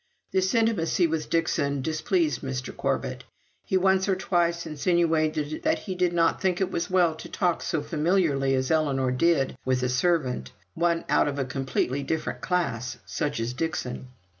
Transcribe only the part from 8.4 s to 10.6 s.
as Ellinor did with a servant